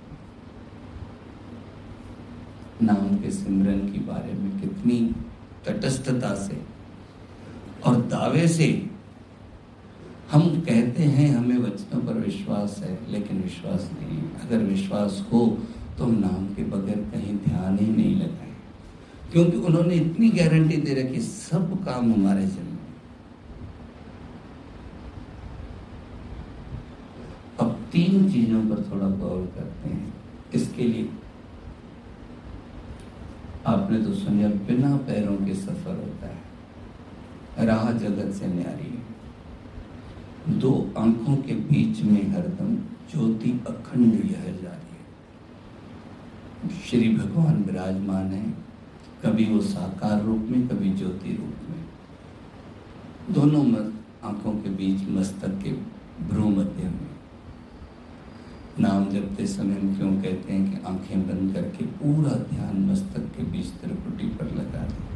नाम 2.90 3.16
के 3.16 3.30
सिमरन 3.32 3.80
के 3.92 3.98
बारे 4.06 4.32
में 4.34 4.60
कितनी 4.60 5.00
तटस्थता 5.66 6.34
से 6.36 6.62
और 7.86 8.00
दावे 8.08 8.46
से 8.50 8.70
हम 10.30 10.48
कहते 10.60 11.02
हैं, 11.04 11.28
हमें 11.36 11.58
वचनों 11.58 12.00
पर 12.02 12.18
विश्वास 12.20 12.78
है, 12.78 12.98
लेकिन 13.10 13.40
विश्वास 13.42 13.90
नहीं 13.94 14.18
अगर 14.40 14.64
विश्वास 14.64 15.24
हो 15.32 15.40
तो 15.98 16.04
हम 16.04 16.18
नाम 16.18 16.46
के 16.54 16.64
बगैर 16.64 16.98
कहीं 17.12 17.34
ध्यान 17.38 17.78
ही 17.78 17.86
नहीं 17.86 18.14
लगाए। 18.16 18.52
क्योंकि 19.32 19.56
उन्होंने 19.58 19.94
इतनी 19.94 20.28
गारंटी 20.30 20.76
दे 20.76 20.94
रखी, 20.94 21.20
सब 21.20 21.84
काम 21.84 22.12
हमारे 22.12 22.46
जिम्मे 22.46 22.78
अब 27.60 27.76
तीन 27.92 28.30
चीज़ों 28.32 28.62
पर 28.68 28.82
थोड़ा 28.90 29.08
गौर 29.18 29.42
करते 29.56 29.88
हैं। 29.88 30.12
इसके 30.54 30.84
लिए 30.84 31.08
आपने 33.70 33.98
तो 34.02 34.14
सुनिया 34.14 34.48
बिना 34.48 34.96
पैरों 34.96 35.36
के 35.36 35.54
सफ़र 35.54 35.96
होता 35.96 36.26
है। 36.26 36.40
राह 37.66 37.92
जगत 37.92 38.34
से 38.34 38.46
न्यारी। 38.46 38.98
दो 40.52 40.90
आँखों 40.98 41.36
के 41.36 41.54
बीच 41.54 42.02
में 42.02 42.30
हरदम 42.30 42.76
ज्योति 43.10 43.50
अखंड 43.50 44.14
यह 44.14 44.42
जा 44.42 44.70
रही 44.70 44.70
है। 44.70 45.00
श्री 46.80 47.16
भगवान 47.16 47.62
विराजमान 47.62 48.26
है। 48.26 48.54
कभी 49.24 49.44
वो 49.44 49.60
साकार 49.60 50.22
रूप 50.22 50.38
में, 50.38 50.68
कभी 50.68 50.90
ज्योति 50.90 51.36
रूप 51.36 51.70
में। 51.70 51.84
दोनों 53.30 53.92
आँखों 54.24 54.52
के 54.52 54.70
बीच 54.70 55.08
मस्तक 55.08 55.60
के 55.62 55.72
भ्रू 56.24 56.48
मध्य 56.48 56.84
में। 56.84 57.09
नाम 58.78 59.10
जपते 59.10 59.46
समय 59.46 59.74
हम 59.74 59.96
क्यों 59.96 60.22
कहते 60.22 60.52
हैं 60.52 60.70
कि 60.70 60.86
आँखें 60.86 61.28
बंद 61.28 61.54
करके 61.54 61.84
पूरा 61.84 62.30
ध्यान 62.30 62.76
मस्तक 62.90 63.20
के 63.36 63.42
बीच 63.42 63.66
त्रिपुटी 63.66 64.26
पर 64.26 64.50
लगा 64.50 64.82
दें। 64.82 65.08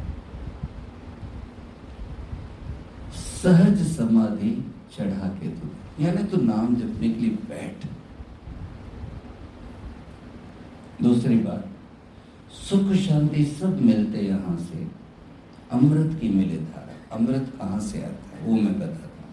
सहज 3.11 3.87
समाधि 3.87 4.71
चढ़ा 4.97 5.27
के 5.27 5.47
दो। 5.47 6.03
यानी 6.03 6.23
तो 6.23 6.37
नाम 6.37 6.75
जपने 6.75 7.09
के 7.09 7.19
लिए 7.19 7.29
बैठ। 7.29 7.87
दूसरी 11.03 11.35
बात, 11.35 11.69
सुख 12.69 12.93
शांति 12.93 13.45
सब 13.45 13.81
मिलते 13.81 14.17
यहाँ 14.17 14.57
से। 14.57 14.87
अमृत 15.71 16.19
की 16.19 16.29
मिले 16.29 16.57
धारा। 16.57 17.15
अमृत 17.15 17.53
कहाँ 17.59 17.79
से 17.79 18.03
आता 18.03 18.37
है? 18.37 18.47
वो 18.47 18.55
मैं 18.55 18.79
बताता 18.79 19.23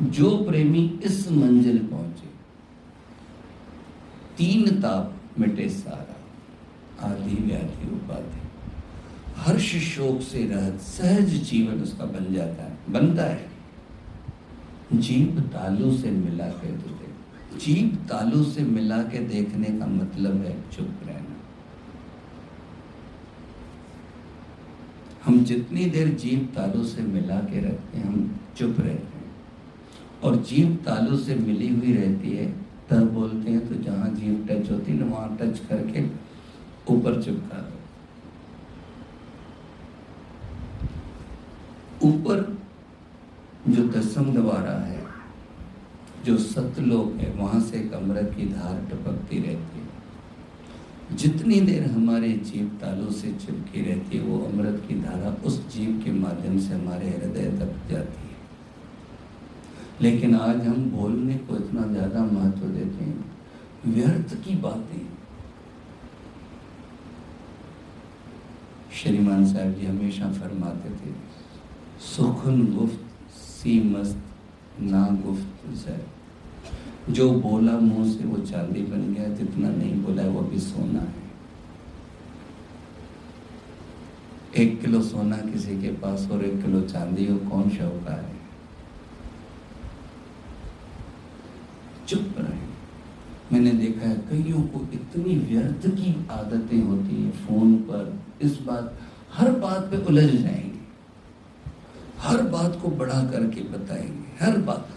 हूँ। 0.00 0.10
जो 0.10 0.36
प्रेमी 0.36 1.00
इस 1.04 1.32
मंजिल 1.32 1.78
पहुँचे 1.86 2.33
तीन 4.36 4.80
ताप 4.80 5.38
मिटे 5.38 5.68
सारा। 5.68 6.10
आदि 7.06 7.34
व्याधि 7.34 7.90
उपाधि। 7.90 8.40
हर्ष 9.36 9.76
शोक 9.76 10.20
से 10.20 10.46
रहत 10.46 10.80
सहज 10.80 11.28
जीवन 11.28 11.82
उसका 11.82 12.04
बन 12.04 12.34
जाता 12.34 12.62
है, 12.62 12.76
बनता 12.90 13.22
है। 13.22 13.48
जीव 14.94 15.40
तालू 15.40 15.96
से 15.96 16.10
मिला 16.10 16.44
के 16.44 16.72
तुझे 16.72 17.04
जीव 17.58 18.06
तालू 18.08 18.44
से 18.44 18.62
मिला 18.62 18.98
के 18.98 19.18
देखने 19.18 19.78
का 19.78 19.86
मतलब 19.86 20.44
है 20.44 20.70
चुप 20.70 20.90
रहना। 21.06 21.36
हम 25.24 25.44
जितनी 25.44 25.84
देर 25.84 26.08
जीव 26.08 26.48
तालू 26.54 26.84
से 26.84 27.02
मिला 27.02 27.36
के 27.36 27.60
रखते 27.60 27.98
हैं, 27.98 28.04
हम 28.04 28.40
चुप 28.56 28.76
रहते 28.78 29.18
हैं। 29.18 29.34
और 30.22 30.36
जीव 30.36 30.78
तालू 30.86 31.16
से 31.16 31.34
मिली 31.34 31.74
हुई 31.74 31.92
रहती 31.92 32.30
है 32.30 32.63
तब 32.90 33.12
बोलते 33.12 33.50
हैं 33.50 33.68
तो 33.68 33.74
जहाँ 33.82 34.08
जीव 34.14 34.46
टच 34.50 34.70
होती 34.70 34.92
है 34.92 34.98
ना, 34.98 35.06
वहाँ 35.06 35.36
टच 35.40 35.58
करके 35.58 36.02
ऊपर 36.94 37.22
चिपका 37.22 37.58
दो। 37.58 37.78
ऊपर 42.08 42.58
जो 43.68 43.82
दसम 43.88 44.32
द्वारा 44.34 44.72
है, 44.86 45.02
जो 46.24 46.36
सतलोक 46.38 47.14
है, 47.14 47.30
वहाँ 47.32 47.60
से 47.60 47.78
एक 47.78 47.92
अमृत 47.92 48.32
की 48.36 48.46
धार 48.46 48.76
टपकती 48.90 49.38
रहती 49.38 49.78
है। 49.78 51.16
जितनी 51.16 51.60
देर 51.60 51.90
हमारे 51.90 52.28
जीव 52.28 52.68
तालू 52.82 53.10
से 53.10 53.32
चिपकी 53.32 53.80
रहती 53.80 54.16
है, 54.16 54.22
वो 54.24 54.38
अमृत 54.44 54.82
की 54.88 54.94
धारा 55.00 55.36
उस 55.44 55.58
जीव 55.74 56.00
के 56.04 56.12
माध्यम 56.12 56.58
से 56.58 56.74
हमारे 56.74 57.08
हृदय 57.08 57.50
तक 57.58 57.90
जाती 57.90 58.28
है। 58.28 58.33
लेकिन 60.02 60.34
आज 60.36 60.66
हम 60.66 60.84
बोलने 60.90 61.34
को 61.38 61.56
इतना 61.56 61.86
ज़्यादा 61.86 62.24
महत्व 62.24 62.66
देते 62.68 63.04
हैं। 63.04 63.24
व्यर्थ 63.86 64.34
की 64.44 64.54
बातें। 64.56 65.06
श्रीमान 68.94 69.44
साहब 69.46 69.74
जी 69.74 69.86
हमेशा 69.86 70.30
फरमाते 70.32 70.90
थे, 70.90 71.12
सुखन 72.06 72.64
गुफ्त 72.74 73.36
सी 73.36 73.80
मस्त 73.82 74.80
ना 74.82 75.06
गुफ्त 75.24 75.66
जय। 75.76 76.04
जो 77.10 77.30
बोला 77.32 77.78
मुँह 77.80 78.12
से 78.12 78.24
वो 78.24 78.38
चांदी 78.38 78.82
बन 78.82 79.12
गया, 79.14 79.28
जितना 79.30 79.68
नहीं 79.70 80.02
बोला 80.02 80.22
वो 80.28 80.40
भी 80.42 80.58
सोना 80.60 81.00
है। 81.00 81.22
एक 84.56 84.80
किलो 84.80 85.00
सोना 85.02 85.36
किसी 85.42 85.80
के 85.82 85.88
पास 86.02 86.28
और 86.32 86.44
एक 86.44 86.62
किलो 86.62 86.80
चांदी 86.82 87.26
हो 87.26 87.36
कौन 87.50 87.70
शौका 87.70 88.12
है 88.12 88.32
चुप 92.08 92.34
रहे 92.38 93.53
मैंने 93.64 93.78
देखा 93.78 94.08
है, 94.08 94.16
कईयों 94.16 94.62
को 94.62 94.88
इतनी 94.92 95.36
व्यर्थ 95.36 95.86
की 95.86 96.26
आदतें 96.30 96.82
होती 96.82 97.24
है 97.24 97.30
फ़ोन 97.30 97.74
पर, 97.74 98.20
इस 98.42 98.60
बात, 98.60 98.98
हर 99.34 99.50
बात 99.50 99.82
पे 99.90 99.96
उलझ 99.96 100.30
जाएँगे। 100.30 100.80
हर 102.18 102.42
बात 102.42 102.78
को 102.82 102.88
बड़ा 102.88 103.24
करके 103.24 103.60
बताएँगे, 103.60 104.44
हर 104.44 104.58
बात। 104.58 104.88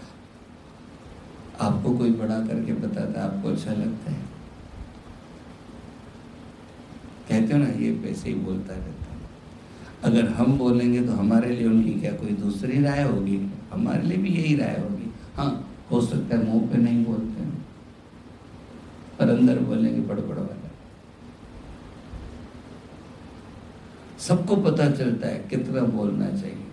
आपको 1.60 1.98
कोई 1.98 2.10
बड़ा 2.10 2.40
करके 2.40 2.72
बताता 2.72 3.24
आपको 3.24 3.48
अच्छा 3.48 3.72
लगता 3.72 4.10
है? 4.10 4.20
कहते 7.28 7.52
हो 7.52 7.58
ना, 7.58 7.68
ये 7.68 7.92
पैसे 7.92 8.28
ही 8.28 8.34
बोलता 8.34 8.74
रहता 8.74 8.88
है। 8.88 9.18
अगर 10.04 10.28
हम 10.28 10.58
बोलेंगे 10.58 11.02
तो 11.02 11.12
हमारे 11.12 11.56
लिए 11.56 11.66
उनकी 11.66 11.90
क्या 11.90 12.12
कोई 12.12 12.30
दूसरी 12.30 12.82
राय 12.82 13.02
होगी? 13.02 13.50
हमारे 13.72 14.02
लिए 14.02 14.18
भी 14.18 14.28
यही 14.28 14.56
राय 14.56 14.80
होगी। 14.80 15.14
हाँ 15.36 15.80
हो 15.90 16.00
सकता 16.00 16.36
है 16.36 16.46
मुँह 16.46 16.72
पे 16.72 16.78
नहीं 16.78 17.04
बोलते। 17.04 17.37
पर 19.18 19.28
अंदर 19.28 19.58
बोलेंगे 19.58 20.00
बड़बड़ 20.00 20.38
वाला 20.38 20.56
सबको 24.18 24.56
पता 24.56 24.90
चलता 24.90 25.28
है 25.28 25.38
कितना 25.50 25.82
बोलना 25.88 26.28
चाहिए। 26.30 26.66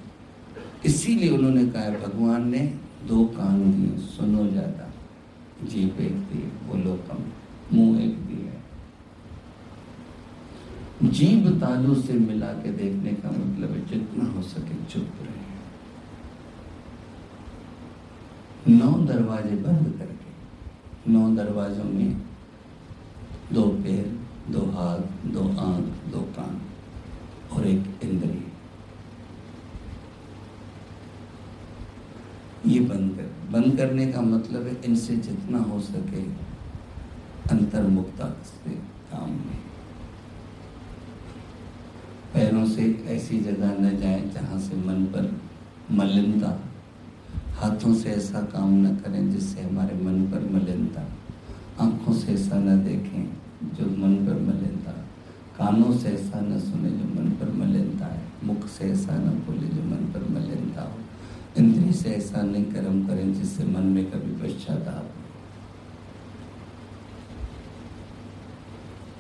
इसीलिए 0.86 1.30
उन्होंने 1.30 1.66
कहा, 1.66 1.90
भगवान 1.90 2.48
ने 2.50 2.60
दो 3.08 3.26
कान 3.26 3.72
दिए, 3.72 3.98
सुनो 4.08 4.48
ज़्यादा। 4.48 4.86
जीप 5.66 6.00
एक 6.02 6.18
दी 6.30 6.40
बोलो 6.68 6.96
कम, 7.08 7.24
मुँह 7.74 8.02
एक 8.04 8.16
दिया। 8.28 8.54
जीव 11.10 11.50
तालू 11.60 11.96
से 11.96 12.14
मिला 12.14 12.52
के 12.54 12.72
देखने 12.74 13.14
का 13.14 13.30
मतलब 13.30 13.72
है, 13.72 13.86
जितना 13.88 14.26
हो 14.32 14.42
सके 14.44 14.76
चुप 14.86 15.10
रहे। 15.22 15.44
नौ 18.78 18.92
दरवाजे 19.06 19.56
बंद 19.58 19.86
करके, 20.00 21.12
नौ 21.12 21.24
दरवाजों 21.36 21.84
में 21.84 22.25
दो 23.54 23.68
पैर, 23.84 24.06
दो 24.52 24.66
हाथ, 24.72 25.00
दो 25.26 25.44
आँख, 25.62 26.12
दो 26.12 26.22
कान 26.38 26.62
और 27.52 27.68
एक 27.68 28.04
इंद्रिय। 28.04 28.44
ये 32.66 32.80
बंद 32.80 33.16
कर 33.16 33.52
बंद 33.52 33.78
करने 33.78 34.06
का 34.12 34.22
मतलब 34.22 34.68
है 34.68 34.76
इनसे 34.86 35.16
जितना 35.18 35.60
हो 35.60 35.80
सके 35.80 36.22
अंतर्मुक्ता 37.52 38.30
से 38.46 38.70
काम 39.12 39.32
में। 39.32 39.60
पैरों 42.34 42.66
से 42.66 43.06
ऐसी 43.08 43.40
जगह 43.40 43.78
न 43.80 43.98
जाए 43.98 44.22
जहाँ 44.34 44.60
से 44.60 44.76
मन 44.76 45.06
पर 45.06 45.32
मलिनता, 45.92 46.60
हाथों 47.56 47.94
से 47.94 48.10
ऐसा 48.10 48.42
काम 48.54 48.74
न 48.86 48.96
करें 48.96 49.32
जिससे 49.32 49.62
हमारे 49.62 49.96
मन 49.96 50.26
पर 50.32 50.50
मलिनता 50.52 51.06
आँखों 51.80 52.14
से 52.14 52.34
ऐसा 52.34 52.60
न 52.60 52.84
देखें 52.84 53.24
जो 53.76 53.86
मन 53.98 54.16
पर 54.26 54.40
मलिनता। 54.42 54.92
कानों 55.58 55.92
से 55.94 56.10
ऐसा 56.10 56.40
न 56.42 56.60
सुने 56.60 56.90
जो 56.90 57.06
मन 57.16 57.30
पर 57.32 57.52
मलिनता 57.54 58.06
है। 58.06 58.24
मुख 58.44 58.68
से 58.68 58.86
ऐसा 58.86 59.18
न 59.18 59.30
बोले 59.46 59.68
जो 59.68 59.84
मन 59.84 60.12
पर 60.14 60.24
मलिनता 60.30 60.82
हो। 60.82 60.98
इंद्री 61.58 61.92
से 61.94 62.10
ऐसा 62.10 62.42
नहीं 62.42 62.64
कर्म 62.66 63.06
करें 63.08 63.34
जिससे 63.34 63.64
मन 63.66 63.86
में 63.88 64.06
कभी 64.12 64.32
पश्चाताप 64.42 65.12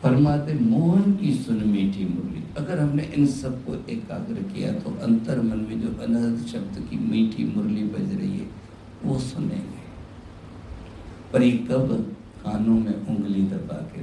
परमात्मा 0.03 0.65
मोहन 0.67 1.13
की 1.15 1.33
सुन 1.33 1.63
मीठी 1.67 2.05
मुरली। 2.05 2.43
अगर 2.57 2.79
हमने 2.79 3.03
इन 3.17 3.25
सबको 3.27 3.75
एकाग्र 3.91 4.41
किया 4.53 4.71
तो 4.73 4.89
अंतर 5.03 5.41
मन 5.41 5.59
में 5.59 5.79
जो 5.81 5.89
अनहद 6.03 6.45
शब्द 6.45 6.79
की 6.89 6.97
मीठी 6.97 7.43
मुरली 7.45 7.83
बज 7.83 8.13
रही 8.15 8.37
है, 8.39 8.47
वो 9.05 9.19
सुनेंगे। 9.19 9.83
पर 11.33 11.43
ये 11.43 11.51
कब 11.71 12.14
कानों 12.45 12.79
में 12.79 13.07
उंगली 13.07 13.41
दबा 13.41 13.75
के 13.75 14.01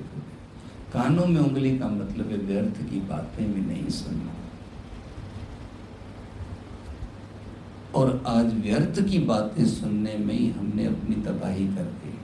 कानों 0.92 1.26
में 1.26 1.40
उंगली 1.40 1.78
का 1.78 1.88
मतलब 1.88 2.30
है 2.30 2.36
व्यर्थ 2.36 2.90
की 2.90 3.00
बातें 3.00 3.54
भी 3.54 3.60
नहीं 3.60 3.88
सुनना। 3.88 4.34
और 7.94 8.24
आज 8.26 8.54
व्यर्थ 8.54 9.10
की 9.10 9.18
बातें 9.18 9.66
सुनने 9.66 10.16
में 10.16 10.34
ही 10.34 10.50
हमने 10.50 10.84
अपनी 10.84 11.16
तबाही 11.16 11.66
कर 11.66 11.82
दी। 11.82 12.18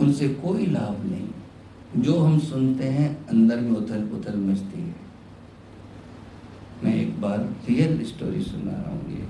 उनसे 0.00 0.28
कोई 0.28 0.66
लाभ 0.66 1.06
नहीं। 1.06 1.28
जो 2.02 2.18
हम 2.18 2.38
सुनते 2.38 2.84
हैं, 2.84 3.26
अंदर 3.26 3.60
में 3.60 3.72
उथल 3.72 4.00
पुथल 4.00 4.36
मचती 4.36 4.82
है। 4.82 4.94
मैं 6.84 6.94
एक 6.94 7.20
बार 7.20 7.38
रियल 7.38 8.04
स्टोरी 8.04 8.42
सुना 8.42 8.72
रहा 8.72 8.90
हूँ 8.90 9.12
ये। 9.12 9.28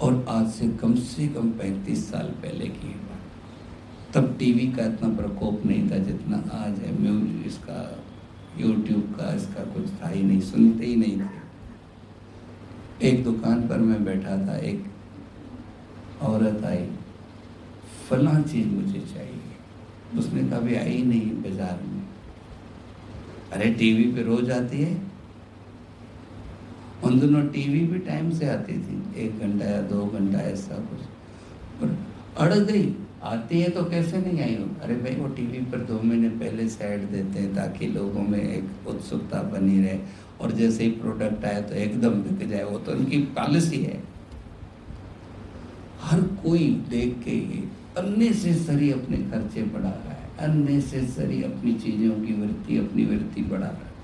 और 0.00 0.26
आज 0.28 0.48
से 0.48 0.68
कम 0.68 0.94
से 0.94 1.28
कम 1.28 1.50
पैंतीस 1.50 2.10
साल 2.10 2.26
पहले 2.26 2.66
की 2.66 2.88
बात 2.88 3.05
तब 4.14 4.36
टीवी 4.38 4.66
का 4.72 4.84
इतना 4.84 5.08
प्रकोप 5.16 5.66
नहीं 5.66 5.90
था 5.90 5.98
जितना 5.98 6.36
आज 6.36 6.78
है। 6.78 7.00
म्यूज़िक 7.00 7.46
इसका 7.46 8.04
यूट्यूब 8.58 9.16
का 9.18 9.32
इसका 9.34 9.64
कुछ 9.64 9.90
था 10.02 10.08
ही 10.08 10.22
नहीं, 10.22 10.40
सुनते 10.40 10.86
ही 10.86 10.96
नहीं 10.96 11.20
थे। 11.20 11.44
एक 13.08 13.24
दुकान 13.24 13.68
पर 13.68 13.78
मैं 13.78 14.04
बैठा 14.04 14.46
था, 14.46 14.56
एक 14.56 14.84
औरत 16.22 16.64
आई। 16.64 16.86
फला 18.10 18.40
चीज़ 18.42 18.66
मुझे 18.66 19.00
चाहिए। 19.00 20.18
उसने 20.18 20.42
कभी 20.42 20.74
आई 20.74 21.02
नहीं 21.02 21.30
बाज़ार 21.30 21.80
में। 21.86 22.02
अरे, 23.52 23.70
टीवी 23.70 24.04
पे 24.12 24.22
रोज 24.22 24.50
आती 24.50 24.82
है? 24.82 25.02
उन 27.04 27.20
दोनों 27.20 27.46
टीवी 27.46 27.80
भी 27.80 27.98
टाइम 27.98 28.30
से 28.30 28.48
आती 28.48 28.72
थी। 28.72 29.20
एक 29.20 29.38
घंटा 29.38 29.64
या 29.64 29.80
दो 29.82 30.06
घंटा 30.06 30.38
ऐसा 30.38 30.74
कुछ। 30.74 31.00
पर 31.80 31.98
अड़ 32.36 32.54
गई। 32.54 32.96
आती 33.22 33.60
है 33.60 33.68
तो 33.68 33.84
कैसे 33.84 34.18
नहीं 34.18 34.40
आई 34.40 34.56
हो? 34.56 34.68
अरे 34.82 34.94
भाई, 34.94 35.14
वो 35.14 35.28
टीवी 35.28 35.58
पर 35.58 35.78
दो 35.78 36.00
महीने 36.02 36.28
पहले 36.28 36.68
से 36.68 36.84
ऐड 36.84 37.00
देते 37.00 37.38
हैं 37.38 37.54
ताकि 37.54 37.86
लोगों 37.86 38.22
में 38.22 38.40
एक 38.40 38.88
उत्सुकता 38.88 39.42
बनी 39.42 39.80
रहे। 39.80 39.98
और 40.40 40.52
जैसे 40.52 40.84
ही 40.84 40.90
प्रोडक्ट 40.90 41.44
आए 41.44 41.62
तो 41.62 41.74
एकदम 41.74 42.10
बिक 42.10 42.48
जाए। 42.48 42.64
वो 42.64 42.78
तो 42.78 42.92
उनकी 42.92 43.18
पॉलिसी 43.18 43.76
है। 43.76 44.02
हर 46.00 46.20
कोई 46.20 46.84
देख 46.88 47.16
के 47.24 47.40
अननेसेसरी 48.00 48.92
अपने 48.92 49.16
खर्चे 49.16 49.62
बढ़ा 49.62 49.90
रहा 49.90 50.12
है। 50.12 50.30
अननेसेसरी 50.38 51.42
अपनी 51.42 51.74
चीज़ों 51.74 52.14
की 52.14 52.32
वृत्ति, 52.32 52.78
अपनी 52.78 53.04
वृत्ति 53.04 53.42
बढ़ा 53.42 53.66
रहा 53.66 53.76
है। 53.76 53.96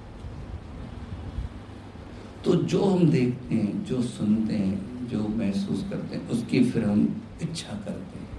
तो 2.45 2.55
जो 2.55 2.85
हम 2.85 3.11
देखते 3.11 3.55
हैं, 3.55 3.85
जो 3.85 4.03
सुनते 4.03 4.55
हैं, 4.55 5.09
जो 5.09 5.29
महसूस 5.29 5.87
करते 5.91 6.17
हैं, 6.17 6.29
उसकी 6.29 6.65
फिर 6.65 6.85
हम 6.85 7.23
इच्छा 7.43 7.73
करते 7.73 8.19
हैं। 8.19 8.32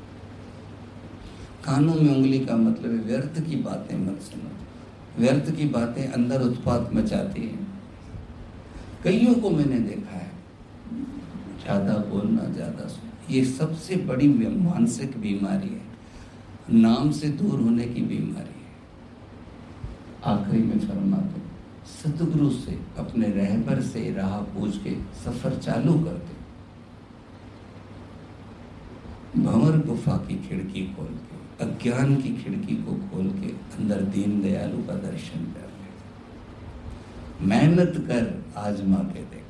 कानों 1.65 1.95
में 1.95 2.15
उंगली 2.15 2.39
का 2.39 2.55
मतलब 2.57 2.91
है 2.91 2.97
व्यर्थ 2.99 3.39
की 3.45 3.55
बातें 3.63 3.97
मत 3.97 4.21
सुनो। 4.21 4.49
व्यर्थ 5.17 5.55
की 5.55 5.65
बातें 5.69 6.05
अंदर 6.07 6.41
उत्पात 6.41 6.89
मचाती 6.93 7.41
हैं। 7.41 7.67
कईयों 9.03 9.33
को 9.35 9.49
मैंने 9.49 9.79
देखा 9.79 10.17
है। 10.17 10.31
ज़्यादा 11.63 11.97
बोलना, 12.09 12.43
ज़्यादा 12.53 12.87
सुनना 12.87 13.11
ये 13.31 13.43
सबसे 13.45 13.95
बड़ी 14.05 14.27
मानसिक 14.27 15.17
बीमारी 15.17 15.69
है। 15.69 15.81
नाम 16.71 17.11
से 17.11 17.29
दूर 17.31 17.59
होने 17.59 17.85
की 17.85 18.01
बीमारी 18.01 18.55
है। 18.55 18.71
आखिरी 20.25 20.61
में 20.63 20.79
फरमा 20.79 21.17
दो, 21.17 21.41
सतगुरु 21.91 22.49
से, 22.51 22.77
अपने 22.97 23.27
रहबर 23.29 23.81
से 23.83 24.11
राह 24.13 24.35
पूछ 24.53 24.77
के 24.77 24.95
सफ़र 25.23 25.57
चालू 25.57 25.93
कर 25.95 26.17
दे। 26.19 26.41
भंवर 29.35 29.77
गुफा 29.87 30.17
की 30.17 30.35
खिड़की 30.39 30.81
खोल 30.87 31.07
के 31.07 31.32
अज्ञान 31.61 32.15
की 32.15 32.29
खिड़की 32.33 32.75
को 32.75 32.93
खोल 33.07 33.29
के 33.41 33.49
अंदर 33.77 34.01
दीन 34.13 34.41
दयालु 34.41 34.77
का 34.83 34.93
दर्शन 35.01 35.45
कर 35.53 35.67
ले। 35.69 37.47
मेहनत 37.47 37.93
कर 38.07 38.23
आजमा 38.57 38.97
के 38.97 39.19
देख। 39.21 39.41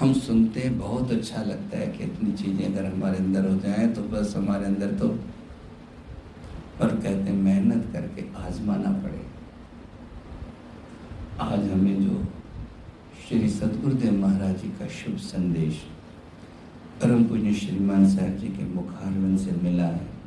हम 0.00 0.12
सुनते 0.14 0.60
हैं, 0.60 0.78
बहुत 0.78 1.10
अच्छा 1.10 1.42
लगता 1.42 1.78
है 1.78 1.86
कि 1.88 2.04
इतनी 2.04 2.32
चीज़ें 2.32 2.64
अगर 2.66 2.84
हमारे 2.86 3.18
अंदर 3.18 3.48
हो 3.48 3.56
जाए 3.60 3.86
तो 3.88 4.02
बस 4.08 4.34
हमारे 4.36 4.64
अंदर 4.64 4.94
तो 4.94 5.08
पर 6.78 6.88
कहते 6.88 7.08
हैं, 7.08 7.32
मेहनत 7.34 7.88
करके 7.92 8.24
आजमाना 8.38 8.90
पड़े। 9.02 9.22
आज 11.40 11.70
हमें 11.70 12.04
जो 12.04 12.24
श्री 13.28 13.48
सदगुरुदेव 13.50 14.12
महाराज 14.12 14.56
जी 14.56 14.68
का 14.78 14.86
शुभ 14.88 15.16
संदेश 15.24 15.82
परम 17.02 17.24
पुण्य 17.24 17.52
श्रीमान 17.54 18.08
साहब 18.08 18.36
जी 18.36 18.48
के 18.48 18.64
मुखारवन 18.74 19.36
से 19.36 19.52
मिला 19.62 19.86
है। 19.86 20.17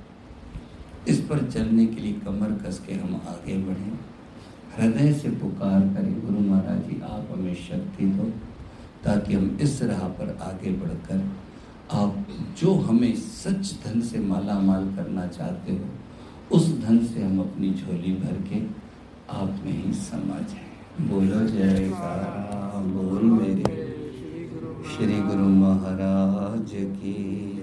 इस 1.07 1.19
पर 1.19 1.49
चलने 1.49 1.85
के 1.85 2.01
लिए 2.01 2.13
कमर 2.25 2.51
कस 2.63 2.79
के 2.87 2.93
हम 2.93 3.15
आगे 3.27 3.57
बढ़ें। 3.57 3.99
हृदय 4.77 5.13
से 5.13 5.29
पुकार 5.29 5.79
करें, 5.79 6.13
गुरु 6.21 6.39
महाराज 6.39 6.87
जी, 6.87 7.01
आप 7.03 7.27
हमें 7.31 7.55
शक्ति 7.55 8.05
दो, 8.05 8.23
ताकि 9.03 9.33
हम 9.33 9.57
इस 9.61 9.81
राह 9.81 10.07
पर 10.09 10.37
आगे 10.41 10.71
बढ़कर 10.71 11.29
आप 11.91 12.27
जो 12.59 12.73
हमें 12.79 13.15
सच 13.15 13.73
धन 13.83 14.01
से 14.01 14.19
माला 14.19 14.59
माल 14.59 14.85
करना 14.95 15.25
चाहते 15.27 15.71
हो, 15.71 15.85
उस 16.51 16.67
धन 16.81 17.05
से 17.05 17.23
हम 17.23 17.39
अपनी 17.39 17.73
झोली 17.73 18.13
भर 18.13 18.41
के 18.49 18.61
आप 19.29 19.61
में 19.65 19.83
ही 19.83 19.93
समा 19.93 20.39
जाए। 20.39 21.07
बोलो 21.09 21.45
जय 21.47 21.91
बोल 22.87 23.23
मेरे। 23.23 23.79
श्री 24.91 25.19
गुरु 25.19 25.47
महाराज 25.49 26.71
की 26.73 27.60